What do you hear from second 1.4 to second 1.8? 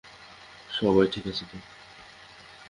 তো?